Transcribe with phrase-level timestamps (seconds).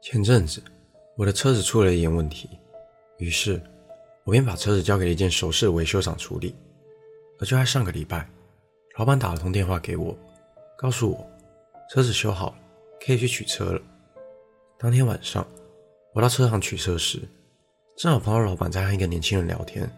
[0.00, 0.62] 前阵子，
[1.16, 2.48] 我的车子出了一点问题，
[3.18, 3.60] 于是
[4.24, 6.54] 我便把车子交给了一间熟饰维修厂处理。
[7.40, 8.28] 而就在上个礼拜，
[8.96, 10.16] 老板打了通电话给我，
[10.76, 11.26] 告诉我
[11.90, 12.56] 车子修好了，
[13.04, 13.80] 可以去取车了。
[14.78, 15.46] 当天晚上，
[16.14, 17.20] 我到车行取车时，
[17.96, 19.90] 正好碰到老板在和一个年轻人聊天。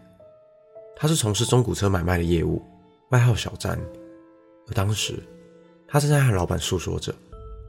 [0.95, 2.61] 他是从事中古车买卖的业务，
[3.09, 3.79] 外号小詹。
[4.67, 5.21] 而当时，
[5.87, 7.13] 他正在和老板诉说着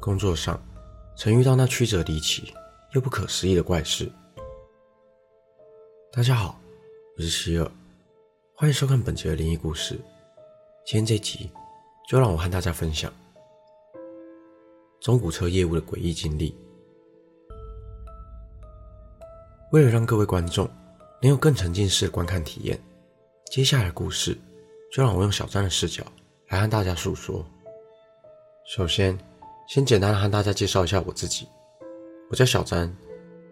[0.00, 0.62] 工作上。
[1.14, 2.52] 曾遇到那曲折离奇
[2.92, 4.10] 又不可思议的怪事。
[6.10, 6.58] 大家好，
[7.16, 7.70] 我是希尔，
[8.54, 10.00] 欢迎收看本节的灵异故事。
[10.86, 11.50] 今天这集
[12.08, 13.12] 就让我和大家分享
[15.00, 16.56] 中古车业务的诡异经历。
[19.70, 20.68] 为了让各位观众
[21.20, 22.82] 能有更沉浸式的观看体验，
[23.50, 24.36] 接下来的故事
[24.90, 26.02] 就让我用小张的视角
[26.48, 27.44] 来和大家诉说。
[28.66, 29.16] 首先。
[29.66, 31.48] 先简单的和大家介绍一下我自己，
[32.30, 32.94] 我叫小詹，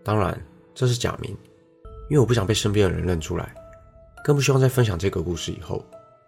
[0.05, 0.39] 当然
[0.75, 1.31] 这是假名，
[2.11, 3.55] 因为我不想被身边的人认出来，
[4.25, 5.85] 更不希望在分享这个故事以后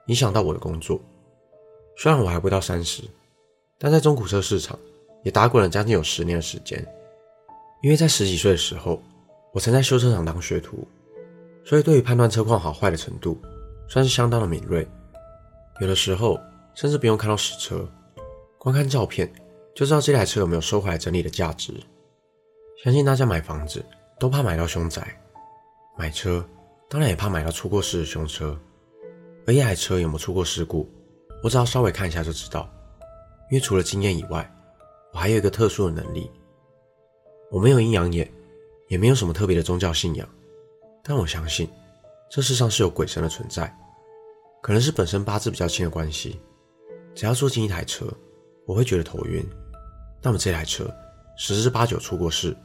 [0.06, 1.00] 影响到我的工作。
[1.98, 3.03] 虽然我还不到三十，
[3.78, 4.78] 但在中古车市场
[5.25, 6.83] 也打滚了将近有十年的时间。
[7.83, 9.03] 因为在十几岁的时候，
[9.53, 10.86] 我曾在修车厂当学徒，
[11.64, 13.36] 所以对于判断车况好坏的程度
[13.88, 14.88] 算是相当的敏锐。
[15.80, 16.38] 有的时候
[16.75, 17.86] 甚至不用看到实车，
[18.56, 19.30] 光看照片。
[19.75, 21.73] 就知道这台车有没有收回来整理的价值。
[22.84, 23.84] 相信大家买房子
[24.19, 25.20] 都怕买到凶宅，
[25.97, 26.45] 买车
[26.89, 28.59] 当然也怕买到出过事的凶车。
[29.47, 30.89] 而一台车有没有出过事故，
[31.43, 32.69] 我只要稍微看一下就知道。
[33.50, 34.48] 因为除了经验以外，
[35.12, 36.31] 我还有一个特殊的能力。
[37.50, 38.33] 我没有阴阳眼，
[38.89, 40.28] 也没有什么特别的宗教信仰，
[41.03, 41.69] 但我相信
[42.31, 43.75] 这世上是有鬼神的存在。
[44.62, 46.41] 可能是本身八字比较轻的关系，
[47.15, 48.06] 只要坐进一台车，
[48.65, 49.45] 我会觉得头晕。
[50.23, 50.89] 那么这台车
[51.37, 52.56] 十之八九出过事，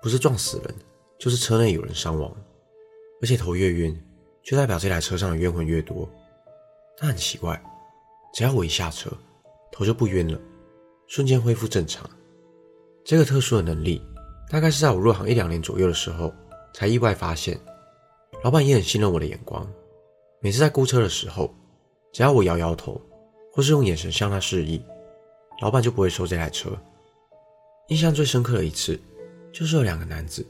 [0.00, 0.74] 不是撞死人，
[1.18, 2.32] 就是车内有人伤亡，
[3.20, 4.00] 而且头越晕，
[4.42, 6.08] 就代表这台车上的冤魂越多。
[6.96, 7.60] 但很奇怪，
[8.32, 9.10] 只要我一下车，
[9.72, 10.38] 头就不晕了，
[11.06, 12.08] 瞬间恢复正常。
[13.04, 14.02] 这个特殊的能力，
[14.50, 16.32] 大概是在我入行一两年左右的时候
[16.74, 17.58] 才意外发现。
[18.44, 19.66] 老板也很信任我的眼光，
[20.40, 21.52] 每次在估车的时候，
[22.12, 23.00] 只要我摇摇头，
[23.52, 24.80] 或是用眼神向他示意。
[25.60, 26.70] 老板就不会收这台车。
[27.88, 29.00] 印象最深刻的一次，
[29.52, 30.46] 就是有两个男子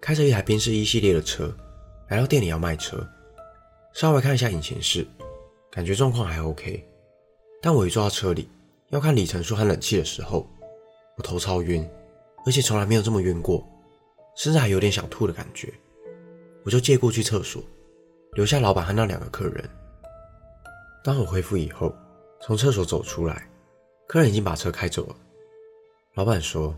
[0.00, 1.54] 开着一台宾士一系列的车
[2.08, 3.06] 来到店里要卖车。
[3.94, 5.06] 稍微看一下引擎室，
[5.70, 6.84] 感觉状况还 OK。
[7.60, 8.48] 但我一坐到车里
[8.88, 10.48] 要看里程数和冷气的时候，
[11.16, 11.88] 我头超晕，
[12.46, 13.66] 而且从来没有这么晕过，
[14.36, 15.72] 甚至还有点想吐的感觉。
[16.64, 17.62] 我就借过去厕所，
[18.32, 19.68] 留下老板和那两个客人。
[21.02, 21.94] 当我恢复以后，
[22.40, 23.48] 从厕所走出来。
[24.08, 25.14] 客人已经把车开走了。
[26.14, 26.74] 老板说：“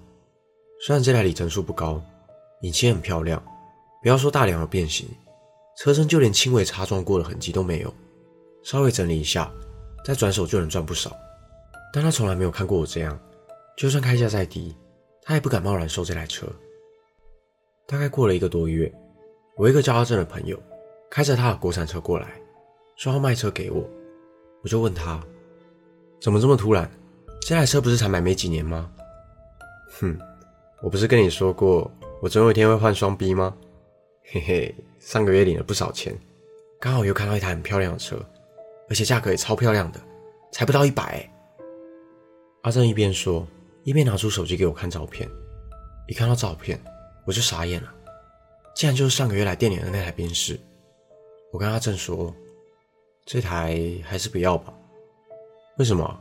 [0.84, 2.02] 虽然这台里程数不高，
[2.62, 3.40] 引擎很漂亮，
[4.02, 5.08] 不要说大梁有变形，
[5.78, 7.94] 车身就连轻微擦撞过的痕迹都没有。
[8.64, 9.48] 稍微整理一下，
[10.04, 11.16] 再转手就能赚不少。
[11.92, 13.16] 但他从来没有看过我这样，
[13.76, 14.76] 就算开价再低，
[15.22, 16.48] 他也不敢贸然收这台车。”
[17.86, 18.92] 大概过了一个多月，
[19.56, 20.60] 我一个叫阿正的朋友
[21.08, 22.40] 开着他的国产车过来，
[22.96, 23.88] 说要卖车给我。
[24.62, 25.24] 我就问他
[26.20, 26.90] ：“怎么这么突然？”
[27.40, 28.90] 这台车不是才买没几年吗？
[29.98, 30.16] 哼，
[30.82, 31.90] 我不是跟你说过，
[32.20, 33.54] 我总有一天会换双 B 吗？
[34.30, 36.16] 嘿嘿，上个月领了不少钱，
[36.78, 38.16] 刚好又看到一台很漂亮的车，
[38.88, 40.00] 而且价格也超漂亮的，
[40.52, 41.28] 才不到一百。
[42.62, 43.44] 阿正一边说，
[43.82, 45.28] 一边拿出手机给我看照片。
[46.06, 46.80] 一看到照片，
[47.24, 47.92] 我就傻眼了，
[48.76, 50.58] 竟然就是上个月来店里的那台宾士。
[51.52, 52.32] 我跟阿正说，
[53.24, 54.72] 这台还是不要吧？
[55.78, 56.20] 为什么？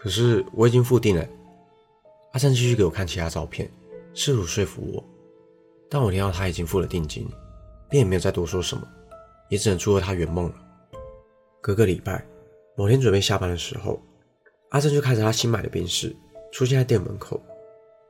[0.00, 1.26] 可是我已经付定了。
[2.30, 3.68] 阿正继续给我看其他照片，
[4.14, 5.04] 试图说服我。
[5.90, 7.26] 但我听到他已经付了定金，
[7.90, 8.86] 便也没有再多说什么，
[9.48, 10.54] 也只能祝贺他圆梦了。
[11.60, 12.24] 隔个礼拜，
[12.76, 14.00] 某天准备下班的时候，
[14.68, 16.14] 阿正就开着他新买的宾士
[16.52, 17.42] 出现在店门口，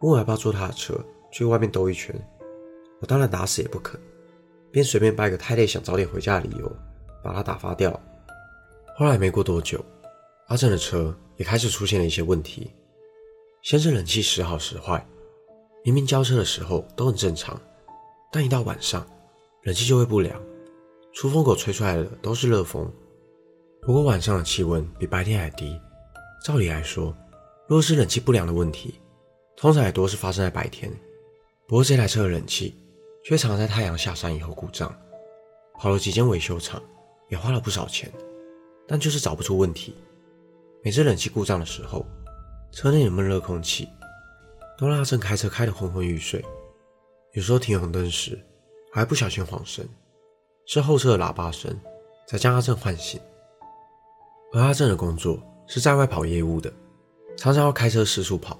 [0.00, 0.94] 问我要不要坐他的车
[1.30, 2.14] 去外面兜一圈。
[3.00, 3.98] 我当然打死也不肯，
[4.70, 6.70] 便随便掰个太累想早点回家的理由，
[7.24, 7.98] 把他打发掉。
[8.94, 9.82] 后来没过多久，
[10.48, 11.16] 阿正的车。
[11.38, 12.70] 也开始出现了一些问题，
[13.62, 15.06] 先是冷气时好时坏，
[15.84, 17.58] 明明交车的时候都很正常，
[18.30, 19.06] 但一到晚上，
[19.62, 20.38] 冷气就会不良，
[21.14, 22.92] 出风口吹出来的都是热风。
[23.82, 25.80] 不过晚上的气温比白天还低，
[26.44, 27.16] 照理来说，
[27.68, 29.00] 若是冷气不良的问题，
[29.56, 30.92] 通常也多是发生在白天。
[31.68, 32.74] 不过这台车的冷气
[33.24, 34.92] 却常在太阳下山以后故障，
[35.78, 36.82] 跑了几间维修厂，
[37.28, 38.10] 也花了不少钱，
[38.88, 39.94] 但就是找不出问题。
[40.84, 42.06] 每次冷气故障的时候，
[42.70, 43.88] 车内的闷热空气
[44.78, 46.44] 都让阿正开车开得昏昏欲睡。
[47.32, 48.38] 有时候停红灯时，
[48.92, 49.86] 还不小心晃神，
[50.66, 51.78] 是后车的喇叭声
[52.26, 53.20] 才将阿正唤醒。
[54.52, 56.72] 而阿正的工作是在外跑业务的，
[57.36, 58.58] 常常要开车四处跑。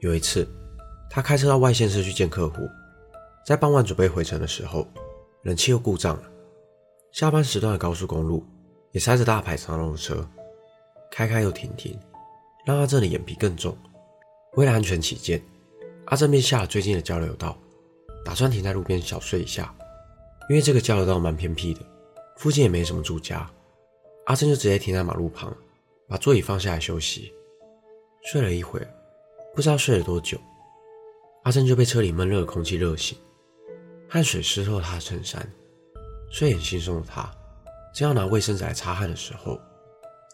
[0.00, 0.48] 有一次，
[1.08, 2.68] 他开车到外县市去见客户，
[3.46, 4.86] 在傍晚准备回程的时候，
[5.42, 6.22] 冷气又故障了。
[7.12, 8.44] 下班时段的高速公路
[8.90, 10.28] 也塞着大排长龙的车，
[11.16, 11.96] 开开又停停，
[12.66, 13.78] 让阿正的眼皮更重。
[14.54, 15.40] 为了安全起见，
[16.06, 17.56] 阿正便下了最近的交流道，
[18.24, 19.72] 打算停在路边小睡一下。
[20.50, 21.80] 因为这个交流道蛮偏僻的，
[22.36, 23.48] 附近也没什么住家，
[24.26, 25.56] 阿正就直接停在马路旁，
[26.08, 27.32] 把座椅放下来休息。
[28.24, 28.88] 睡了一会儿。
[29.54, 30.36] 不知道睡了多久，
[31.44, 33.16] 阿正就被车里闷热的空气热醒，
[34.08, 35.48] 汗水湿透他的衬衫。
[36.28, 37.30] 睡眼惺忪的他，
[37.94, 39.60] 正要拿卫生纸来擦汗的时候，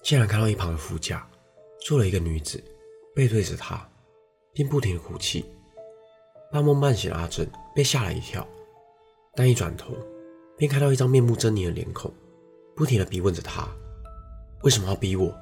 [0.02, 1.29] 竟然看到一旁的副驾
[1.81, 2.62] 坐了一个女子，
[3.14, 3.88] 背对着他，
[4.52, 5.44] 并不停的哭泣。
[6.50, 8.47] 半梦半醒的阿正被吓了一跳，
[9.35, 9.94] 但一转头，
[10.56, 12.12] 便看到一张面目狰狞的脸孔，
[12.75, 13.69] 不停的逼问着他
[14.62, 15.35] ：“为什么要逼我？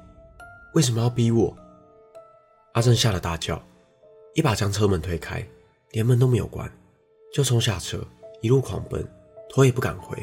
[0.75, 1.55] 为什么要逼我？”
[2.73, 3.61] 阿正吓得大叫。
[4.35, 5.43] 一把将车门推开，
[5.91, 6.71] 连门都没有关，
[7.33, 7.99] 就冲下车，
[8.41, 9.05] 一路狂奔，
[9.49, 10.15] 头也不敢回。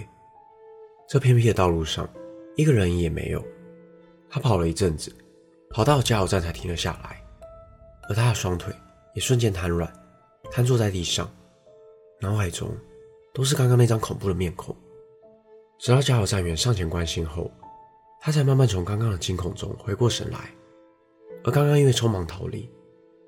[1.09, 2.09] 这偏僻的道路上，
[2.55, 3.45] 一个人影也没有。
[4.29, 5.13] 他跑了一阵子，
[5.71, 7.23] 跑到加油站才停了下来，
[8.09, 8.75] 而他的双腿
[9.15, 9.93] 也瞬间瘫软，
[10.51, 11.31] 瘫坐在地上，
[12.21, 12.69] 脑海中
[13.33, 14.75] 都是刚刚那张恐怖的面孔。
[15.79, 17.51] 直到加油站员上前关心后，
[18.21, 20.51] 他才慢慢从刚刚的惊恐中回过神来。
[21.45, 22.69] 而刚刚因为匆忙逃离。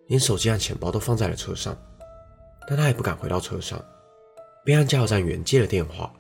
[0.09, 1.77] 连手机和钱包都放在了车上，
[2.67, 3.79] 但他也不敢回到车上，
[4.65, 6.11] 便让加油站员接了电话，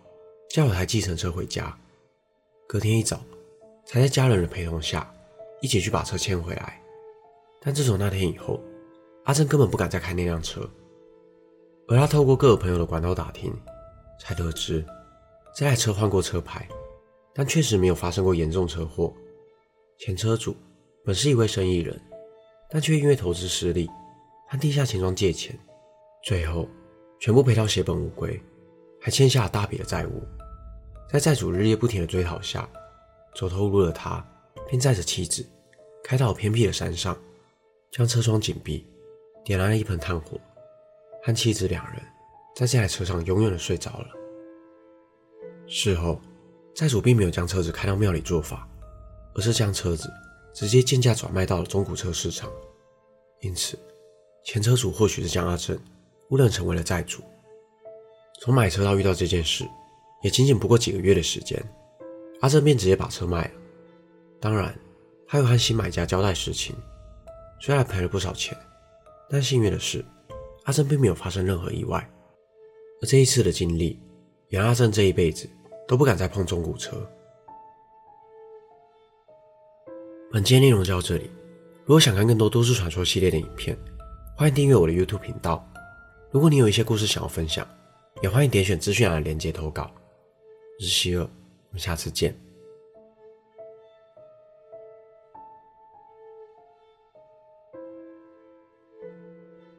[0.50, 1.74] 叫了台计程车回家。
[2.66, 3.18] 隔天一早，
[3.88, 5.10] 才在家人的陪同下，
[5.62, 6.78] 一起去把车牵回来。
[7.58, 8.62] 但自从那天以后，
[9.24, 10.68] 阿正根本不敢再开那辆车。
[11.88, 13.50] 而他透过各个朋友的管道打听，
[14.20, 14.84] 才得知
[15.54, 16.68] 这台车换过车牌，
[17.32, 19.10] 但确实没有发生过严重车祸。
[19.96, 20.54] 前车主
[21.02, 21.98] 本是一位生意人。
[22.70, 23.88] 但却因为投资失利，
[24.46, 25.58] 和地下钱庄借钱，
[26.22, 26.68] 最后
[27.18, 28.38] 全部赔到血本无归，
[29.00, 30.22] 还欠下了大笔的债务。
[31.10, 32.68] 在债主日夜不停的追讨下，
[33.38, 34.26] 走投无路的他
[34.68, 35.46] 便载着妻子
[36.02, 37.16] 开到偏僻的山上，
[37.92, 38.84] 将车窗紧闭，
[39.44, 40.40] 点燃了一盆炭火，
[41.22, 42.02] 和妻子两人
[42.56, 44.08] 在这台车上永远的睡着了。
[45.68, 46.20] 事后，
[46.74, 48.68] 债主并没有将车子开到庙里做法，
[49.36, 50.10] 而是将车子。
[50.54, 52.50] 直接贱价转卖到了中古车市场，
[53.42, 53.78] 因此
[54.42, 55.78] 前车主或许是将阿正
[56.30, 57.22] 误认成为了债主。
[58.40, 59.64] 从买车到遇到这件事，
[60.22, 61.62] 也仅仅不过几个月的时间，
[62.40, 63.50] 阿正便直接把车卖了。
[64.40, 64.78] 当然，
[65.26, 66.74] 他有和新买家交代实情，
[67.60, 68.56] 虽然赔了不少钱，
[69.28, 70.04] 但幸运的是，
[70.64, 72.08] 阿正并没有发生任何意外。
[73.02, 73.98] 而这一次的经历，
[74.48, 75.48] 也让阿正这一辈子
[75.86, 76.96] 都不敢再碰中古车。
[80.30, 81.30] 本期内容就到这里。
[81.84, 83.76] 如果想看更多都市传说系列的影片，
[84.36, 85.66] 欢迎订阅我的 YouTube 频道。
[86.30, 87.66] 如果你有一些故事想要分享，
[88.22, 89.90] 也欢迎点选资讯栏的链接投稿。
[90.78, 91.26] 我是希尔，
[91.70, 92.47] 我们下次见。